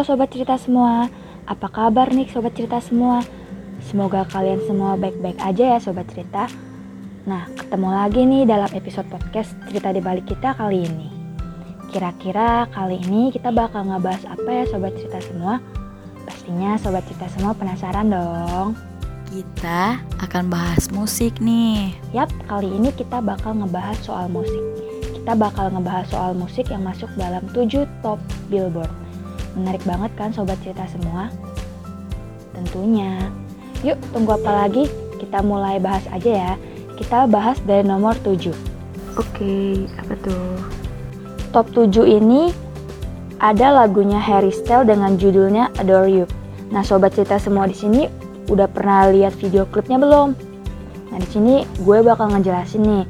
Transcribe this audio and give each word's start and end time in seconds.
Halo 0.00 0.16
sobat 0.16 0.32
cerita 0.32 0.56
semua, 0.56 1.12
apa 1.44 1.68
kabar 1.68 2.08
nih 2.08 2.24
sobat 2.32 2.56
cerita 2.56 2.80
semua? 2.80 3.20
Semoga 3.84 4.24
kalian 4.32 4.64
semua 4.64 4.96
baik-baik 4.96 5.36
aja 5.44 5.76
ya 5.76 5.78
sobat 5.84 6.08
cerita. 6.08 6.48
Nah, 7.28 7.44
ketemu 7.52 7.88
lagi 7.92 8.24
nih 8.24 8.48
dalam 8.48 8.72
episode 8.72 9.04
podcast 9.12 9.52
cerita 9.68 9.92
di 9.92 10.00
balik 10.00 10.24
kita 10.24 10.56
kali 10.56 10.88
ini. 10.88 11.12
Kira-kira 11.92 12.64
kali 12.72 12.96
ini 13.04 13.28
kita 13.28 13.52
bakal 13.52 13.92
ngebahas 13.92 14.24
apa 14.24 14.48
ya 14.48 14.64
sobat 14.72 14.96
cerita 14.96 15.20
semua? 15.20 15.60
Pastinya 16.24 16.80
sobat 16.80 17.04
cerita 17.04 17.28
semua 17.36 17.52
penasaran 17.52 18.08
dong. 18.08 18.72
Kita 19.28 20.00
akan 20.16 20.48
bahas 20.48 20.88
musik 20.88 21.36
nih. 21.44 21.92
Yap, 22.16 22.32
kali 22.48 22.72
ini 22.72 22.88
kita 22.96 23.20
bakal 23.20 23.52
ngebahas 23.52 24.00
soal 24.00 24.32
musik. 24.32 24.64
Kita 25.12 25.36
bakal 25.36 25.68
ngebahas 25.68 26.08
soal 26.08 26.32
musik 26.32 26.72
yang 26.72 26.88
masuk 26.88 27.12
dalam 27.20 27.44
7 27.52 27.84
top 28.00 28.16
Billboard 28.48 29.09
Menarik 29.58 29.82
banget 29.82 30.10
kan 30.14 30.30
sobat 30.30 30.58
cerita 30.62 30.86
semua? 30.90 31.30
Tentunya. 32.54 33.30
Yuk 33.82 33.98
tunggu 34.14 34.36
apa 34.36 34.66
lagi? 34.66 34.86
Kita 35.18 35.42
mulai 35.42 35.80
bahas 35.80 36.04
aja 36.12 36.30
ya. 36.30 36.52
Kita 36.94 37.24
bahas 37.26 37.56
dari 37.64 37.82
nomor 37.82 38.14
7. 38.20 38.52
Oke, 39.16 39.88
apa 39.98 40.14
tuh? 40.20 40.60
Top 41.50 41.72
7 41.74 42.06
ini 42.06 42.52
ada 43.40 43.72
lagunya 43.72 44.20
Harry 44.20 44.52
Styles 44.52 44.86
dengan 44.86 45.16
judulnya 45.16 45.72
Adore 45.80 46.12
You. 46.12 46.24
Nah, 46.70 46.84
sobat 46.84 47.16
cerita 47.16 47.40
semua 47.40 47.66
di 47.66 47.74
sini 47.74 48.06
udah 48.52 48.68
pernah 48.70 49.08
lihat 49.10 49.34
video 49.40 49.66
klipnya 49.66 49.98
belum? 49.98 50.36
Nah, 51.10 51.18
di 51.18 51.28
sini 51.32 51.54
gue 51.82 51.98
bakal 52.06 52.30
ngejelasin 52.30 52.84
nih. 52.84 53.04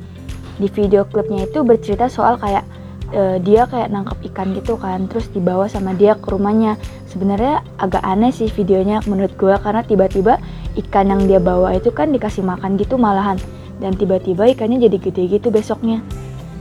Di 0.57 0.69
video 0.73 1.05
klipnya 1.05 1.45
itu 1.45 1.61
bercerita 1.61 2.09
soal 2.09 2.41
kayak 2.41 2.65
uh, 3.13 3.37
dia 3.43 3.67
kayak 3.67 3.91
nangkep 3.91 4.19
ikan 4.33 4.55
gitu 4.57 4.75
kan 4.79 5.07
terus 5.11 5.29
dibawa 5.31 5.67
sama 5.67 5.95
dia 5.95 6.17
ke 6.17 6.29
rumahnya. 6.31 6.79
Sebenarnya 7.11 7.67
agak 7.79 8.03
aneh 8.07 8.31
sih 8.31 8.47
videonya 8.51 9.03
menurut 9.11 9.35
gue 9.35 9.55
karena 9.59 9.83
tiba-tiba 9.83 10.39
ikan 10.87 11.11
yang 11.11 11.23
dia 11.27 11.43
bawa 11.43 11.75
itu 11.75 11.91
kan 11.91 12.15
dikasih 12.15 12.47
makan 12.47 12.79
gitu 12.79 12.95
malahan 12.95 13.37
dan 13.83 13.99
tiba-tiba 13.99 14.47
ikannya 14.55 14.79
jadi 14.87 14.99
gede 14.99 15.23
gitu 15.27 15.49
besoknya. 15.51 15.99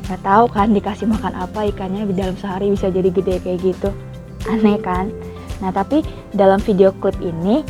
Nggak 0.09 0.21
tahu 0.25 0.45
kan 0.49 0.73
dikasih 0.73 1.05
makan 1.05 1.33
apa 1.37 1.69
ikannya 1.69 2.09
di 2.09 2.17
dalam 2.17 2.33
sehari 2.33 2.73
bisa 2.73 2.89
jadi 2.89 3.09
gede 3.13 3.35
kayak 3.45 3.59
gitu. 3.61 3.89
Aneh 4.49 4.81
kan? 4.81 5.13
Nah 5.61 5.69
tapi 5.69 6.01
dalam 6.33 6.57
video 6.57 6.89
klip 6.97 7.19
ini 7.21 7.61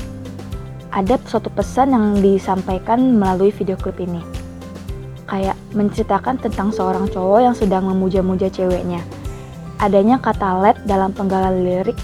ada 0.95 1.19
suatu 1.27 1.51
pesan 1.51 1.91
yang 1.93 2.05
disampaikan 2.23 3.19
melalui 3.19 3.51
video 3.53 3.77
klip 3.77 3.99
ini 4.01 4.38
kayak 5.29 5.55
menceritakan 5.77 6.41
tentang 6.41 6.73
seorang 6.73 7.05
cowok 7.07 7.39
yang 7.45 7.55
sedang 7.55 7.85
memuja-muja 7.85 8.49
ceweknya. 8.49 8.99
Adanya 9.79 10.19
kata 10.19 10.59
let 10.59 10.77
dalam 10.83 11.15
penggalan 11.15 11.63
lirik 11.63 11.95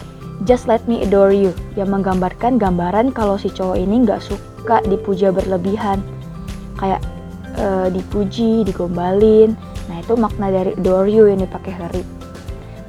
Just 0.47 0.67
Let 0.69 0.83
Me 0.85 1.01
Adore 1.03 1.33
You 1.33 1.51
yang 1.79 1.91
menggambarkan 1.91 2.61
gambaran 2.61 3.11
kalau 3.11 3.35
si 3.35 3.49
cowok 3.51 3.81
ini 3.81 4.03
nggak 4.03 4.21
suka 4.21 4.83
dipuja 4.85 5.33
berlebihan. 5.33 5.99
Kayak 6.75 7.01
e, 7.55 7.91
dipuji, 7.91 8.67
digombalin. 8.67 9.55
Nah 9.87 9.95
itu 10.03 10.13
makna 10.19 10.51
dari 10.51 10.75
adore 10.75 11.07
you 11.07 11.31
yang 11.31 11.39
dipakai 11.39 11.75
lirik. 11.79 12.07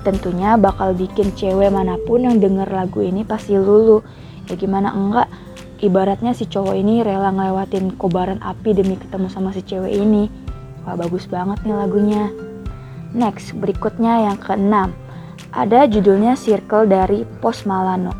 Tentunya 0.03 0.55
bakal 0.59 0.95
bikin 0.95 1.35
cewek 1.35 1.71
mana 1.71 1.99
pun 2.07 2.27
yang 2.27 2.39
denger 2.39 2.67
lagu 2.67 3.03
ini 3.03 3.23
pasti 3.23 3.55
lulu. 3.55 4.03
Ya 4.47 4.55
gimana 4.55 4.95
enggak, 4.95 5.27
ibaratnya 5.81 6.33
si 6.33 6.49
cowok 6.49 6.75
ini 6.77 7.05
rela 7.05 7.33
ngelewatin 7.33 7.97
kobaran 8.01 8.41
api 8.41 8.77
demi 8.77 8.97
ketemu 8.97 9.29
sama 9.29 9.53
si 9.53 9.61
cewek 9.61 9.93
ini. 9.93 10.29
Wah 10.87 10.97
bagus 10.97 11.27
banget 11.27 11.61
nih 11.67 11.77
lagunya. 11.77 12.31
Next, 13.17 13.57
berikutnya 13.57 14.29
yang 14.29 14.39
keenam. 14.39 14.93
Ada 15.53 15.89
judulnya 15.89 16.37
Circle 16.37 16.85
dari 16.89 17.25
Post 17.41 17.65
Malano. 17.65 18.13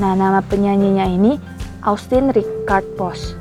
Nah, 0.00 0.16
nama 0.16 0.40
penyanyinya 0.40 1.04
ini 1.04 1.36
Austin 1.84 2.32
Ricard 2.32 2.88
Post. 2.96 3.36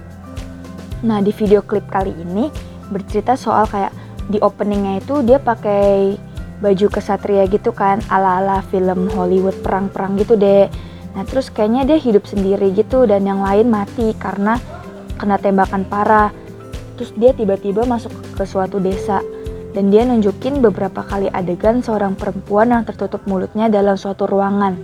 Nah, 1.07 1.23
di 1.23 1.31
video 1.31 1.63
klip 1.63 1.87
kali 1.87 2.11
ini 2.11 2.51
bercerita 2.91 3.39
soal 3.39 3.65
kayak 3.65 3.95
di 4.27 4.37
openingnya 4.43 4.99
itu 4.99 5.23
dia 5.23 5.39
pakai 5.39 6.19
baju 6.61 6.87
kesatria 6.93 7.49
gitu 7.49 7.73
kan 7.73 8.03
ala-ala 8.11 8.61
film 8.69 9.09
Hollywood 9.17 9.57
perang-perang 9.65 10.19
gitu 10.21 10.37
deh 10.37 10.69
Nah 11.11 11.23
terus 11.27 11.51
kayaknya 11.51 11.83
dia 11.83 11.99
hidup 11.99 12.23
sendiri 12.23 12.71
gitu 12.71 13.03
dan 13.03 13.27
yang 13.27 13.43
lain 13.43 13.67
mati 13.67 14.15
karena 14.15 14.55
kena 15.19 15.35
tembakan 15.37 15.83
parah. 15.83 16.31
Terus 16.95 17.11
dia 17.17 17.31
tiba-tiba 17.35 17.83
masuk 17.83 18.13
ke 18.37 18.43
suatu 18.47 18.79
desa 18.79 19.19
dan 19.71 19.91
dia 19.91 20.03
nunjukin 20.03 20.59
beberapa 20.59 21.03
kali 21.03 21.31
adegan 21.31 21.79
seorang 21.83 22.15
perempuan 22.15 22.71
yang 22.71 22.83
tertutup 22.83 23.23
mulutnya 23.27 23.67
dalam 23.67 23.95
suatu 23.95 24.27
ruangan. 24.27 24.77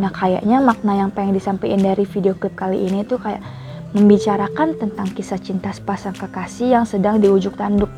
Nah 0.00 0.10
kayaknya 0.10 0.62
makna 0.62 0.96
yang 0.96 1.10
pengen 1.12 1.36
disampaikan 1.36 1.82
dari 1.82 2.08
video 2.08 2.32
klip 2.32 2.56
kali 2.56 2.88
ini 2.88 3.04
tuh 3.04 3.20
kayak 3.20 3.42
membicarakan 3.90 4.78
tentang 4.78 5.10
kisah 5.12 5.38
cinta 5.42 5.74
sepasang 5.74 6.14
kekasih 6.14 6.78
yang 6.78 6.84
sedang 6.86 7.18
di 7.18 7.26
ujung 7.26 7.54
tanduk. 7.58 7.90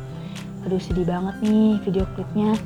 Aduh 0.65 0.81
sedih 0.81 1.05
banget 1.05 1.37
nih 1.45 1.79
video 1.85 2.05
klipnya. 2.17 2.57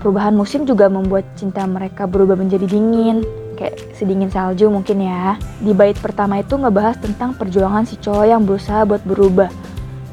Perubahan 0.00 0.32
musim 0.32 0.64
juga 0.64 0.88
membuat 0.88 1.28
cinta 1.36 1.60
mereka 1.68 2.08
berubah 2.08 2.32
menjadi 2.32 2.64
dingin 2.64 3.20
kayak 3.60 3.92
sedingin 3.92 4.32
salju 4.32 4.72
mungkin 4.72 5.04
ya. 5.04 5.36
Di 5.60 5.76
bait 5.76 6.00
pertama 6.00 6.40
itu 6.40 6.56
ngebahas 6.56 6.96
tentang 6.96 7.36
perjuangan 7.36 7.84
si 7.84 8.00
cowok 8.00 8.24
yang 8.24 8.42
berusaha 8.48 8.88
buat 8.88 9.04
berubah. 9.04 9.52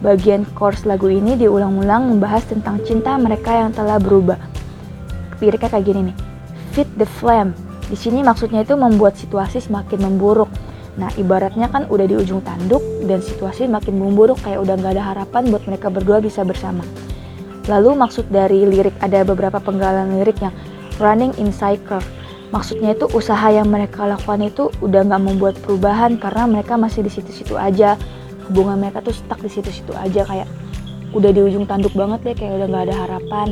Bagian 0.03 0.43
chorus 0.51 0.83
lagu 0.83 1.07
ini 1.07 1.39
diulang-ulang 1.39 2.11
membahas 2.11 2.43
tentang 2.43 2.83
cinta 2.83 3.15
mereka 3.15 3.55
yang 3.55 3.71
telah 3.71 3.95
berubah. 3.97 4.35
Liriknya 5.39 5.71
kayak 5.71 5.85
gini 5.87 6.11
nih. 6.11 6.17
Fit 6.75 6.89
the 6.99 7.07
flame. 7.07 7.55
Di 7.87 7.95
sini 7.95 8.19
maksudnya 8.19 8.67
itu 8.67 8.75
membuat 8.75 9.15
situasi 9.15 9.63
semakin 9.63 10.03
memburuk. 10.03 10.51
Nah, 10.99 11.07
ibaratnya 11.15 11.71
kan 11.71 11.87
udah 11.87 12.03
di 12.03 12.19
ujung 12.19 12.43
tanduk 12.43 12.83
dan 13.07 13.23
situasi 13.23 13.69
makin 13.69 13.95
memburuk 14.01 14.43
kayak 14.43 14.59
udah 14.59 14.75
nggak 14.75 14.93
ada 14.97 15.03
harapan 15.15 15.47
buat 15.47 15.63
mereka 15.63 15.87
berdua 15.87 16.19
bisa 16.19 16.43
bersama. 16.43 16.83
Lalu 17.69 17.95
maksud 17.95 18.27
dari 18.27 18.65
lirik 18.65 18.97
ada 18.99 19.23
beberapa 19.23 19.61
penggalan 19.61 20.19
lirik 20.19 20.41
yang 20.41 20.53
running 20.97 21.31
in 21.37 21.53
cycle 21.53 22.01
maksudnya 22.49 22.95
itu 22.95 23.05
usaha 23.11 23.47
yang 23.51 23.67
mereka 23.67 24.07
lakukan 24.07 24.47
itu 24.47 24.71
udah 24.79 25.03
nggak 25.03 25.23
membuat 25.23 25.55
perubahan 25.59 26.15
karena 26.15 26.47
mereka 26.47 26.79
masih 26.79 27.03
di 27.03 27.11
situ-situ 27.11 27.59
aja. 27.59 27.99
Hubungan 28.47 28.79
mereka 28.79 29.03
tuh 29.03 29.11
stuck 29.11 29.43
di 29.43 29.51
situ-situ 29.51 29.91
aja 29.91 30.23
kayak 30.23 30.47
udah 31.11 31.31
di 31.31 31.41
ujung 31.43 31.67
tanduk 31.67 31.91
banget 31.95 32.31
ya 32.31 32.33
kayak 32.35 32.53
udah 32.63 32.67
nggak 32.71 32.83
ada 32.87 32.95
harapan. 32.95 33.47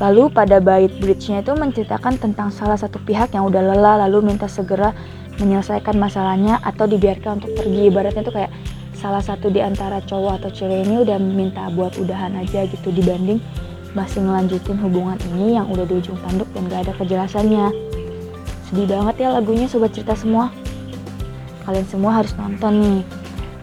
Lalu 0.00 0.32
pada 0.32 0.56
bait 0.64 0.90
bridge-nya 0.96 1.44
itu 1.44 1.52
menceritakan 1.52 2.16
tentang 2.16 2.48
salah 2.48 2.80
satu 2.80 2.96
pihak 3.04 3.36
yang 3.36 3.44
udah 3.46 3.60
lelah 3.60 4.08
lalu 4.08 4.32
minta 4.32 4.48
segera 4.48 4.96
menyelesaikan 5.36 5.94
masalahnya 6.00 6.56
atau 6.64 6.88
dibiarkan 6.88 7.38
untuk 7.38 7.52
pergi. 7.52 7.92
Ibaratnya 7.92 8.24
tuh 8.24 8.34
kayak 8.34 8.50
salah 8.96 9.20
satu 9.20 9.52
di 9.52 9.60
antara 9.60 10.00
cowok 10.04 10.44
atau 10.44 10.50
cewek 10.52 10.88
ini 10.88 11.00
udah 11.04 11.16
minta 11.16 11.68
buat 11.72 11.96
udahan 11.96 12.36
aja 12.36 12.68
gitu 12.68 12.92
dibanding 12.92 13.40
masih 13.92 14.22
ngelanjutin 14.22 14.78
hubungan 14.78 15.18
ini 15.34 15.58
yang 15.58 15.66
udah 15.66 15.82
di 15.82 15.98
ujung 15.98 16.18
tanduk 16.22 16.46
dan 16.54 16.70
gak 16.70 16.80
ada 16.86 16.92
kejelasannya. 16.94 17.66
Sedih 18.70 18.86
banget 18.86 19.26
ya 19.26 19.28
lagunya 19.34 19.66
sobat 19.66 19.90
cerita 19.90 20.14
semua. 20.14 20.54
Kalian 21.66 21.86
semua 21.90 22.22
harus 22.22 22.30
nonton 22.38 22.72
nih. 22.78 23.02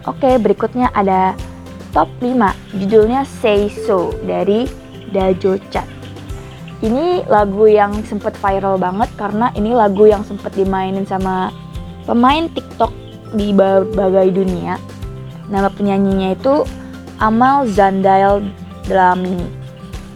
Oke, 0.07 0.35
berikutnya 0.39 0.91
ada 0.91 1.35
top 1.95 2.11
5 2.19 2.51
judulnya 2.75 3.23
Say 3.23 3.71
So 3.71 4.16
dari 4.23 4.67
Dajo 5.11 5.59
Chat. 5.71 5.87
Ini 6.83 7.25
lagu 7.25 7.66
yang 7.66 8.05
sempet 8.05 8.37
viral 8.37 8.77
banget 8.77 9.09
karena 9.17 9.49
ini 9.57 9.73
lagu 9.73 10.05
yang 10.05 10.21
sempet 10.21 10.53
dimainin 10.53 11.09
sama 11.09 11.49
pemain 12.05 12.45
TikTok 12.51 12.93
di 13.33 13.49
berbagai 13.49 14.29
dunia. 14.29 14.77
Nama 15.49 15.71
penyanyinya 15.73 16.37
itu 16.37 16.67
Amal 17.17 17.66
Zandail 17.66 18.45
Dlamini 18.85 19.56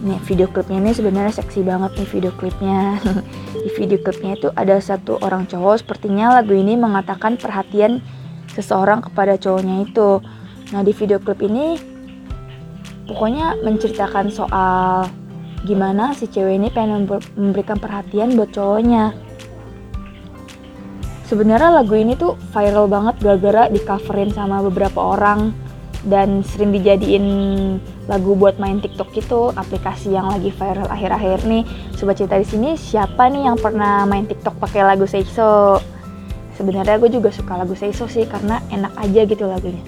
nih 0.02 0.18
video 0.26 0.50
klipnya 0.50 0.82
ini 0.82 0.90
sebenarnya 0.90 1.38
seksi 1.38 1.62
banget 1.62 1.94
nih 1.94 2.08
video 2.10 2.32
klipnya. 2.34 2.98
Di 3.62 3.70
video 3.78 3.98
klipnya 4.02 4.34
itu 4.34 4.48
ada 4.58 4.76
satu 4.82 5.22
orang 5.22 5.46
cowok 5.46 5.86
sepertinya 5.86 6.42
lagu 6.42 6.52
ini 6.58 6.74
mengatakan 6.74 7.38
perhatian 7.38 8.02
seseorang 8.50 9.00
kepada 9.00 9.38
cowoknya 9.38 9.86
itu. 9.86 10.18
Nah 10.74 10.80
di 10.82 10.92
video 10.92 11.22
klip 11.22 11.40
ini 11.44 11.78
pokoknya 13.06 13.62
menceritakan 13.62 14.32
soal 14.32 15.06
gimana 15.62 16.10
si 16.18 16.26
cewek 16.26 16.58
ini 16.58 16.68
pengen 16.74 17.06
memberikan 17.38 17.78
perhatian 17.78 18.34
buat 18.34 18.50
cowoknya. 18.50 19.14
Sebenarnya 21.30 21.80
lagu 21.80 21.96
ini 21.96 22.12
tuh 22.18 22.36
viral 22.52 22.90
banget 22.90 23.16
gara-gara 23.22 23.70
di 23.72 23.80
coverin 23.80 24.34
sama 24.34 24.60
beberapa 24.60 25.00
orang 25.00 25.54
dan 26.02 26.42
sering 26.42 26.74
dijadiin 26.74 27.26
lagu 28.10 28.34
buat 28.34 28.58
main 28.58 28.82
TikTok 28.82 29.14
gitu, 29.14 29.54
aplikasi 29.54 30.10
yang 30.14 30.26
lagi 30.26 30.50
viral 30.50 30.90
akhir-akhir 30.90 31.46
nih. 31.46 31.62
Sobat 31.94 32.18
cerita 32.18 32.38
di 32.38 32.46
sini 32.46 32.74
siapa 32.74 33.30
nih 33.30 33.46
yang 33.46 33.58
pernah 33.58 34.02
main 34.06 34.26
TikTok 34.26 34.58
pakai 34.58 34.82
lagu 34.82 35.06
Seiso? 35.06 35.78
Sebenarnya 36.58 36.98
gue 36.98 37.10
juga 37.10 37.30
suka 37.30 37.54
lagu 37.54 37.78
Seiso 37.78 38.10
sih 38.10 38.26
karena 38.26 38.58
enak 38.74 38.92
aja 38.98 39.20
gitu 39.22 39.46
lagunya. 39.46 39.82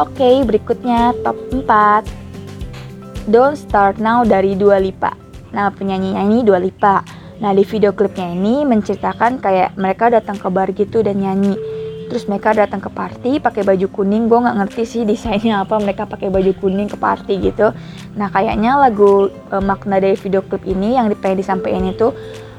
Oke, 0.00 0.24
okay, 0.24 0.34
berikutnya 0.48 1.12
top 1.20 1.36
4. 1.52 3.28
Don't 3.28 3.52
Start 3.52 4.00
Now 4.00 4.24
dari 4.24 4.56
Dua 4.56 4.80
Lipa. 4.80 5.12
Nah, 5.52 5.68
penyanyinya 5.68 6.24
ini 6.24 6.40
Dua 6.40 6.56
Lipa. 6.56 7.04
Nah, 7.44 7.52
di 7.52 7.68
video 7.68 7.92
klipnya 7.92 8.32
ini 8.32 8.64
menceritakan 8.64 9.44
kayak 9.44 9.76
mereka 9.76 10.08
datang 10.08 10.40
ke 10.40 10.48
bar 10.48 10.72
gitu 10.72 11.04
dan 11.04 11.20
nyanyi. 11.20 11.79
Terus 12.10 12.26
mereka 12.26 12.50
datang 12.50 12.82
ke 12.82 12.90
party 12.90 13.38
pakai 13.38 13.62
baju 13.62 13.86
kuning. 13.86 14.26
Gue 14.26 14.42
nggak 14.42 14.56
ngerti 14.58 14.82
sih 14.82 15.02
desainnya 15.06 15.62
apa 15.62 15.78
mereka 15.78 16.10
pakai 16.10 16.26
baju 16.26 16.50
kuning 16.58 16.90
ke 16.90 16.98
party 16.98 17.38
gitu. 17.38 17.70
Nah, 18.18 18.26
kayaknya 18.34 18.74
lagu 18.74 19.30
e, 19.30 19.56
makna 19.62 20.02
dari 20.02 20.18
video 20.18 20.42
klip 20.42 20.66
ini 20.66 20.98
yang 20.98 21.06
pengen 21.14 21.38
disampaikan 21.38 21.86
itu 21.86 22.10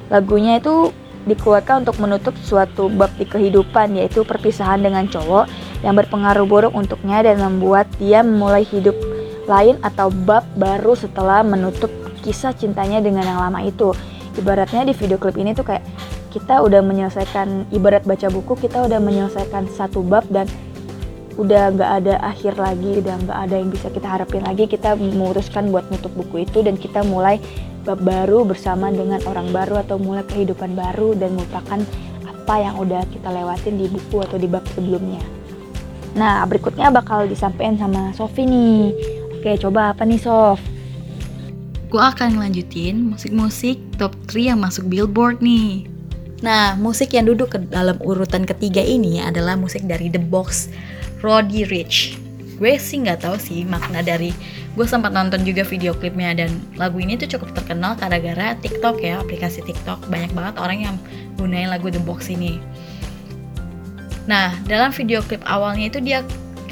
lagunya 0.07 0.63
itu 0.63 0.95
dikeluarkan 1.27 1.85
untuk 1.85 1.99
menutup 2.01 2.33
suatu 2.41 2.89
bab 2.89 3.11
di 3.19 3.27
kehidupan 3.27 3.93
yaitu 3.93 4.25
perpisahan 4.25 4.81
dengan 4.81 5.05
cowok 5.05 5.45
yang 5.85 5.93
berpengaruh 5.93 6.47
buruk 6.49 6.73
untuknya 6.73 7.21
dan 7.21 7.37
membuat 7.37 7.85
dia 8.01 8.25
memulai 8.25 8.65
hidup 8.65 8.97
lain 9.45 9.77
atau 9.85 10.09
bab 10.09 10.47
baru 10.57 10.97
setelah 10.97 11.45
menutup 11.45 11.91
kisah 12.21 12.53
cintanya 12.53 13.01
dengan 13.01 13.25
yang 13.25 13.41
lama 13.41 13.59
itu. 13.65 13.93
Ibaratnya 14.39 14.87
di 14.87 14.93
video 14.95 15.19
klip 15.19 15.35
ini 15.35 15.51
tuh 15.51 15.67
kayak 15.67 15.83
kita 16.31 16.63
udah 16.63 16.79
menyelesaikan 16.79 17.67
ibarat 17.75 18.07
baca 18.07 18.31
buku 18.31 18.55
kita 18.55 18.87
udah 18.87 18.99
menyelesaikan 19.03 19.67
satu 19.67 19.99
bab 19.99 20.23
dan 20.31 20.47
udah 21.35 21.75
nggak 21.75 21.91
ada 22.03 22.15
akhir 22.23 22.55
lagi 22.55 23.03
udah 23.03 23.15
nggak 23.27 23.39
ada 23.49 23.55
yang 23.59 23.69
bisa 23.71 23.87
kita 23.91 24.07
harapin 24.07 24.43
lagi 24.43 24.67
kita 24.67 24.95
memutuskan 24.95 25.71
buat 25.71 25.87
nutup 25.91 26.11
buku 26.15 26.47
itu 26.47 26.63
dan 26.63 26.79
kita 26.79 27.03
mulai 27.03 27.39
bab 27.83 27.99
baru 27.99 28.47
bersama 28.47 28.91
dengan 28.91 29.19
orang 29.27 29.51
baru 29.51 29.83
atau 29.83 29.99
mulai 29.99 30.23
kehidupan 30.27 30.75
baru 30.75 31.17
dan 31.19 31.35
melupakan 31.35 31.79
apa 32.23 32.55
yang 32.61 32.75
udah 32.79 33.03
kita 33.11 33.27
lewatin 33.31 33.75
di 33.79 33.85
buku 33.91 34.17
atau 34.23 34.37
di 34.39 34.47
bab 34.47 34.63
sebelumnya. 34.71 35.21
Nah, 36.11 36.43
berikutnya 36.43 36.91
bakal 36.91 37.23
disampaikan 37.25 37.79
sama 37.79 38.11
Sofi 38.11 38.43
nih. 38.43 38.91
Oke, 39.39 39.55
coba 39.61 39.95
apa 39.95 40.03
nih 40.03 40.19
Sof? 40.19 40.59
Gue 41.91 41.99
akan 41.99 42.39
ngelanjutin 42.39 43.11
musik-musik 43.11 43.75
top 43.99 44.15
3 44.31 44.55
yang 44.55 44.63
masuk 44.63 44.87
Billboard 44.87 45.43
nih. 45.43 45.91
Nah, 46.39 46.79
musik 46.79 47.11
yang 47.11 47.27
duduk 47.27 47.51
ke 47.51 47.59
dalam 47.67 47.99
urutan 47.99 48.47
ketiga 48.47 48.79
ini 48.79 49.19
adalah 49.19 49.59
musik 49.59 49.83
dari 49.83 50.07
The 50.07 50.23
Box, 50.23 50.71
Roddy 51.19 51.67
Rich. 51.67 52.15
Gue 52.55 52.79
sih 52.79 53.03
nggak 53.03 53.27
tahu 53.27 53.35
sih 53.35 53.67
makna 53.67 53.99
dari 53.99 54.31
gue 54.71 54.85
sempat 54.87 55.11
nonton 55.11 55.43
juga 55.43 55.67
video 55.67 55.91
klipnya 55.91 56.31
dan 56.31 56.63
lagu 56.79 56.95
ini 56.95 57.19
tuh 57.19 57.27
cukup 57.35 57.51
terkenal 57.59 57.99
gara-gara 57.99 58.55
TikTok 58.63 59.03
ya 59.03 59.19
aplikasi 59.19 59.59
TikTok 59.59 60.07
banyak 60.07 60.31
banget 60.31 60.55
orang 60.63 60.79
yang 60.79 60.95
gunain 61.35 61.67
lagu 61.67 61.91
The 61.91 61.99
Box 61.99 62.31
ini. 62.31 62.55
Nah 64.31 64.55
dalam 64.63 64.95
video 64.95 65.19
klip 65.19 65.43
awalnya 65.43 65.91
itu 65.91 65.99
dia 65.99 66.23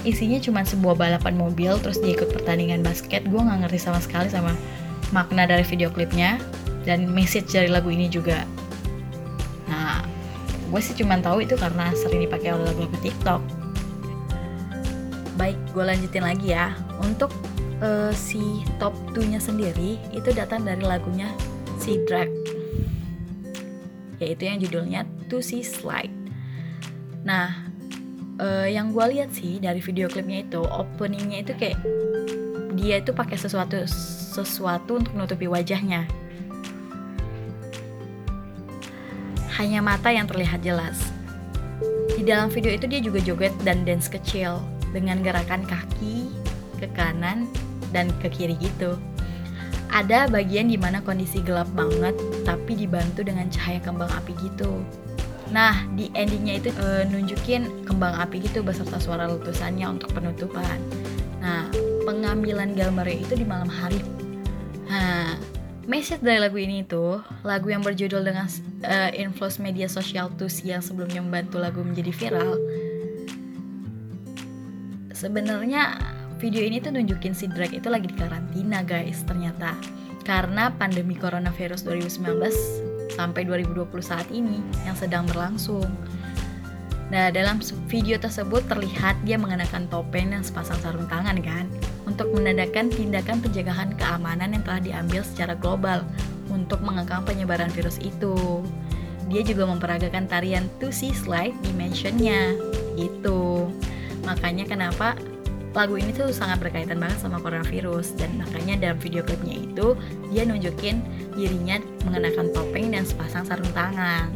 isinya 0.08 0.40
cuma 0.40 0.64
sebuah 0.64 0.96
balapan 0.96 1.36
mobil 1.36 1.76
terus 1.84 2.00
dia 2.00 2.16
ikut 2.16 2.32
pertandingan 2.32 2.80
basket 2.80 3.28
gue 3.28 3.36
nggak 3.36 3.68
ngerti 3.68 3.80
sama 3.84 4.00
sekali 4.00 4.32
sama 4.32 4.56
makna 5.10 5.50
dari 5.50 5.66
video 5.66 5.90
klipnya 5.90 6.38
dan 6.86 7.10
message 7.10 7.52
dari 7.52 7.70
lagu 7.70 7.90
ini 7.90 8.10
juga. 8.10 8.46
Nah 9.68 10.06
gue 10.70 10.82
sih 10.82 10.94
cuma 10.98 11.18
tahu 11.18 11.46
itu 11.46 11.58
karena 11.58 11.90
sering 11.98 12.26
dipakai 12.26 12.54
oleh 12.54 12.70
lagu-lagu 12.70 12.98
TikTok. 13.02 13.42
Baik, 15.40 15.56
gue 15.72 15.84
lanjutin 15.88 16.24
lagi 16.28 16.52
ya. 16.52 16.76
Untuk 17.00 17.32
uh, 17.80 18.12
si 18.12 18.62
top 18.76 18.92
2-nya 19.16 19.40
sendiri 19.40 19.96
itu 20.12 20.30
datang 20.36 20.68
dari 20.68 20.84
lagunya 20.84 21.32
si 21.80 21.96
Drag 22.04 22.28
yaitu 24.20 24.52
yang 24.52 24.60
judulnya 24.60 25.08
To 25.32 25.40
See 25.40 25.64
Slide. 25.64 26.12
Nah, 27.24 27.56
uh, 28.40 28.68
yang 28.68 28.92
gue 28.92 29.06
lihat 29.16 29.32
sih 29.32 29.64
dari 29.64 29.80
video 29.80 30.12
klipnya 30.12 30.44
itu 30.44 30.60
openingnya 30.60 31.48
itu 31.48 31.56
kayak 31.56 31.80
dia 32.80 33.04
itu 33.04 33.12
pakai 33.12 33.36
sesuatu 33.36 33.84
sesuatu 34.32 35.04
untuk 35.04 35.12
menutupi 35.12 35.52
wajahnya. 35.52 36.08
Hanya 39.60 39.84
mata 39.84 40.08
yang 40.08 40.24
terlihat 40.24 40.64
jelas. 40.64 41.04
Di 42.16 42.24
dalam 42.24 42.48
video 42.48 42.72
itu 42.72 42.88
dia 42.88 43.04
juga 43.04 43.20
joget 43.20 43.52
dan 43.68 43.84
dance 43.84 44.08
kecil 44.08 44.64
dengan 44.96 45.20
gerakan 45.20 45.68
kaki 45.68 46.32
ke 46.80 46.88
kanan 46.96 47.52
dan 47.92 48.08
ke 48.24 48.32
kiri 48.32 48.56
gitu. 48.64 48.96
Ada 49.92 50.32
bagian 50.32 50.72
di 50.72 50.78
mana 50.80 51.04
kondisi 51.04 51.44
gelap 51.44 51.68
banget, 51.76 52.16
tapi 52.48 52.78
dibantu 52.78 53.26
dengan 53.26 53.52
cahaya 53.52 53.82
kembang 53.84 54.08
api 54.14 54.32
gitu. 54.40 54.86
Nah, 55.50 55.82
di 55.98 56.14
endingnya 56.14 56.62
itu 56.62 56.70
e, 56.78 57.10
nunjukin 57.10 57.90
kembang 57.90 58.14
api 58.22 58.38
gitu 58.46 58.62
beserta 58.62 59.02
suara 59.02 59.26
letusannya 59.26 59.90
untuk 59.90 60.14
penutupan. 60.14 60.78
Nah, 61.42 61.66
pengambilan 62.20 62.76
gambarnya 62.76 63.24
itu 63.24 63.34
di 63.40 63.48
malam 63.48 63.72
hari. 63.72 64.04
Nah, 64.92 65.40
message 65.88 66.20
dari 66.20 66.44
lagu 66.44 66.60
ini 66.60 66.84
itu 66.84 67.24
lagu 67.48 67.72
yang 67.72 67.80
berjudul 67.80 68.28
dengan 68.28 68.52
uh, 68.84 69.10
influence 69.16 69.56
media 69.56 69.88
sosial 69.88 70.28
Tusi 70.36 70.68
yang 70.76 70.84
sebelumnya 70.84 71.24
membantu 71.24 71.64
lagu 71.64 71.80
menjadi 71.80 72.12
viral. 72.12 72.60
Sebenarnya 75.16 75.96
video 76.44 76.60
ini 76.60 76.84
tuh 76.84 76.92
nunjukin 76.92 77.32
si 77.32 77.48
Drake 77.48 77.80
itu 77.80 77.88
lagi 77.88 78.12
di 78.12 78.16
karantina 78.20 78.84
guys 78.84 79.24
ternyata 79.24 79.76
karena 80.28 80.72
pandemi 80.76 81.16
coronavirus 81.16 81.88
2019 81.88 83.16
sampai 83.16 83.48
2020 83.48 83.88
saat 84.04 84.28
ini 84.36 84.60
yang 84.84 84.96
sedang 84.96 85.24
berlangsung. 85.24 85.88
Nah, 87.10 87.34
dalam 87.34 87.58
video 87.90 88.22
tersebut 88.22 88.70
terlihat 88.70 89.18
dia 89.26 89.40
mengenakan 89.40 89.90
topeng 89.90 90.30
dan 90.30 90.46
sepasang 90.46 90.78
sarung 90.78 91.10
tangan 91.10 91.42
kan 91.42 91.66
untuk 92.10 92.34
menandakan 92.34 92.90
tindakan 92.90 93.38
penjagaan 93.38 93.94
keamanan 93.94 94.58
yang 94.58 94.64
telah 94.66 94.82
diambil 94.82 95.22
secara 95.22 95.54
global 95.54 96.02
untuk 96.50 96.82
mengekang 96.82 97.22
penyebaran 97.22 97.70
virus 97.70 98.02
itu. 98.02 98.66
Dia 99.30 99.46
juga 99.46 99.70
memperagakan 99.70 100.26
tarian 100.26 100.66
Tusi 100.82 101.14
Slide 101.14 101.54
Dimensionnya 101.62 102.58
gitu. 102.98 103.70
Makanya 104.26 104.66
kenapa 104.66 105.14
lagu 105.78 106.02
ini 106.02 106.10
tuh 106.10 106.34
sangat 106.34 106.58
berkaitan 106.66 106.98
banget 106.98 107.22
sama 107.22 107.38
coronavirus 107.38 108.18
dan 108.18 108.42
makanya 108.42 108.90
dalam 108.90 108.98
video 108.98 109.22
klipnya 109.22 109.62
itu 109.62 109.94
dia 110.34 110.42
nunjukin 110.50 111.06
dirinya 111.38 111.78
mengenakan 112.10 112.50
topeng 112.50 112.90
dan 112.90 113.06
sepasang 113.06 113.46
sarung 113.46 113.70
tangan. 113.78 114.34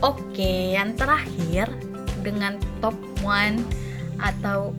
Oke, 0.00 0.76
yang 0.76 0.96
terakhir 0.96 1.68
dengan 2.24 2.56
top 2.80 2.96
one 3.20 3.60
atau 4.16 4.72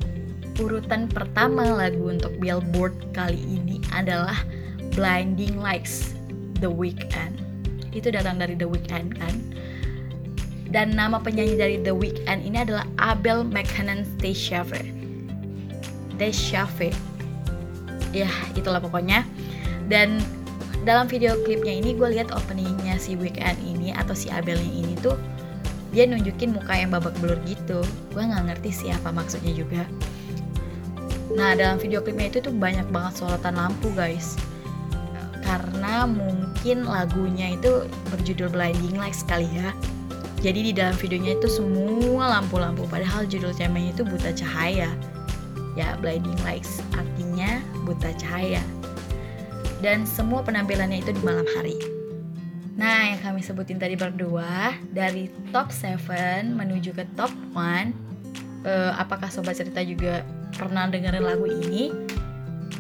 urutan 0.58 1.06
pertama 1.10 1.64
lagu 1.70 2.10
untuk 2.10 2.34
Billboard 2.42 2.94
kali 3.14 3.38
ini 3.38 3.78
adalah 3.94 4.38
Blinding 4.98 5.62
Lights 5.62 6.18
The 6.62 6.70
Weeknd. 6.70 7.42
Itu 7.94 8.10
datang 8.10 8.42
dari 8.42 8.58
The 8.58 8.66
Weeknd 8.66 9.18
kan? 9.18 9.36
dan 10.72 10.96
nama 10.96 11.20
penyanyi 11.20 11.56
dari 11.56 11.78
The 11.80 11.96
Weeknd 11.96 12.44
ini 12.44 12.64
adalah 12.64 12.84
Abel 13.00 13.48
McHannon 13.48 14.04
Deschave. 14.20 14.84
Deschave. 16.20 16.92
Ya, 18.12 18.28
itulah 18.56 18.84
pokoknya. 18.84 19.24
Dan 19.88 20.20
dalam 20.84 21.08
video 21.08 21.36
klipnya 21.48 21.72
ini 21.72 21.96
gue 21.96 22.08
lihat 22.12 22.32
openingnya 22.36 23.00
si 23.00 23.16
Weeknd 23.16 23.60
ini 23.64 23.96
atau 23.96 24.16
si 24.16 24.28
Abelnya 24.28 24.68
ini 24.68 24.96
tuh 25.00 25.16
dia 25.96 26.04
nunjukin 26.04 26.52
muka 26.52 26.76
yang 26.76 26.92
babak 26.92 27.16
belur 27.24 27.40
gitu. 27.48 27.80
Gue 28.12 28.24
nggak 28.24 28.52
ngerti 28.52 28.88
siapa 28.88 29.12
maksudnya 29.16 29.56
juga. 29.56 29.88
Nah, 31.38 31.54
dalam 31.54 31.78
video 31.78 32.02
klipnya 32.02 32.34
itu 32.34 32.42
tuh 32.42 32.52
banyak 32.52 32.90
banget 32.90 33.22
sorotan 33.22 33.56
lampu, 33.56 33.94
guys. 33.94 34.34
Karena 35.46 36.10
mungkin 36.10 36.90
lagunya 36.90 37.54
itu 37.54 37.86
berjudul 38.10 38.50
Blinding 38.52 38.98
Lights 38.98 39.22
kali 39.24 39.48
ya 39.54 39.72
jadi 40.38 40.70
di 40.70 40.72
dalam 40.74 40.94
videonya 40.94 41.34
itu 41.34 41.50
semua 41.50 42.38
lampu-lampu 42.38 42.86
padahal 42.86 43.26
judul 43.26 43.50
cemenya 43.58 43.90
itu 43.94 44.04
buta 44.06 44.30
cahaya. 44.38 44.90
Ya, 45.74 45.94
blinding 46.02 46.38
lights 46.46 46.82
artinya 46.94 47.62
buta 47.86 48.14
cahaya. 48.18 48.62
Dan 49.82 50.06
semua 50.06 50.42
penampilannya 50.42 51.06
itu 51.06 51.14
di 51.14 51.22
malam 51.22 51.46
hari. 51.58 51.78
Nah, 52.78 53.14
yang 53.14 53.22
kami 53.22 53.42
sebutin 53.42 53.82
tadi 53.82 53.98
berdua 53.98 54.78
dari 54.94 55.34
top 55.50 55.74
7 55.74 55.98
menuju 56.54 56.94
ke 56.94 57.06
top 57.18 57.34
1 57.54 57.58
uh, 57.58 57.74
eh, 58.70 58.92
apakah 59.02 59.34
sobat 59.34 59.58
cerita 59.58 59.82
juga 59.82 60.22
pernah 60.58 60.90
dengerin 60.90 61.22
lagu 61.22 61.46
ini? 61.46 61.94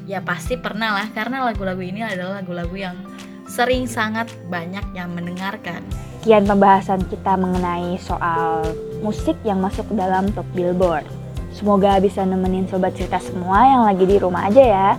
Ya 0.09 0.19
pasti 0.25 0.57
pernah 0.57 0.97
lah 0.97 1.07
karena 1.13 1.45
lagu-lagu 1.45 1.79
ini 1.79 2.01
adalah 2.01 2.41
lagu-lagu 2.41 2.73
yang 2.73 2.97
sering 3.45 3.85
sangat 3.85 4.27
banyak 4.49 4.83
yang 4.97 5.13
mendengarkan. 5.13 5.85
Sekian 6.19 6.49
pembahasan 6.49 7.05
kita 7.07 7.37
mengenai 7.37 7.95
soal 8.01 8.65
musik 9.05 9.37
yang 9.45 9.61
masuk 9.61 9.85
dalam 9.93 10.27
top 10.33 10.49
Billboard. 10.57 11.05
Semoga 11.53 12.01
bisa 12.01 12.25
nemenin 12.25 12.67
sobat 12.67 12.97
cerita 12.97 13.21
semua 13.21 13.63
yang 13.63 13.81
lagi 13.87 14.03
di 14.03 14.17
rumah 14.19 14.49
aja 14.49 14.63
ya. 14.65 14.89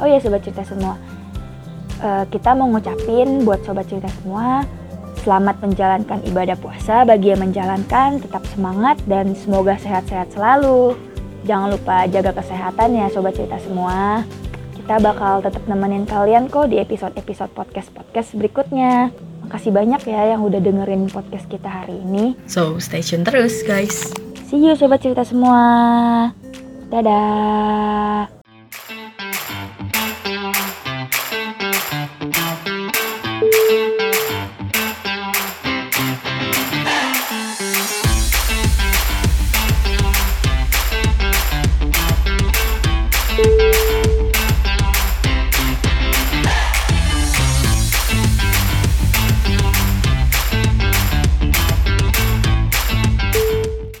Oh 0.00 0.08
ya 0.08 0.16
sobat 0.22 0.40
cerita 0.40 0.64
semua, 0.64 0.96
uh, 2.00 2.24
kita 2.32 2.56
mau 2.56 2.72
ngucapin 2.72 3.44
buat 3.44 3.60
sobat 3.68 3.84
cerita 3.90 4.08
semua 4.22 4.64
selamat 5.20 5.60
menjalankan 5.60 6.24
ibadah 6.24 6.56
puasa 6.56 7.04
bagi 7.04 7.28
yang 7.28 7.44
menjalankan 7.44 8.24
tetap 8.24 8.40
semangat 8.56 8.96
dan 9.04 9.36
semoga 9.36 9.76
sehat-sehat 9.76 10.32
selalu. 10.32 10.96
Jangan 11.44 11.72
lupa 11.72 12.04
jaga 12.08 12.36
kesehatan 12.36 12.96
ya 12.96 13.06
sobat 13.08 13.36
cerita 13.36 13.56
semua. 13.62 14.24
Kita 14.76 14.98
bakal 15.00 15.40
tetap 15.40 15.62
nemenin 15.70 16.04
kalian 16.04 16.50
kok 16.50 16.68
di 16.68 16.82
episode-episode 16.82 17.54
podcast-podcast 17.54 18.34
berikutnya. 18.34 19.14
Makasih 19.46 19.70
banyak 19.70 20.02
ya 20.08 20.34
yang 20.36 20.42
udah 20.42 20.58
dengerin 20.58 21.06
podcast 21.08 21.46
kita 21.46 21.70
hari 21.70 21.96
ini. 22.02 22.34
So, 22.50 22.76
stay 22.82 23.00
tune 23.00 23.22
terus 23.22 23.62
guys. 23.64 24.10
See 24.50 24.58
you 24.58 24.74
sobat 24.74 25.00
cerita 25.00 25.22
semua. 25.22 25.60
Dadah. 26.90 28.39